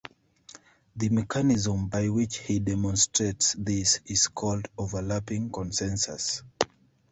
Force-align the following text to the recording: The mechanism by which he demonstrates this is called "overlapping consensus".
The 0.95 1.09
mechanism 1.09 1.85
by 1.89 2.09
which 2.09 2.37
he 2.39 2.57
demonstrates 2.57 3.53
this 3.53 3.99
is 4.07 4.29
called 4.29 4.67
"overlapping 4.75 5.51
consensus". 5.51 6.41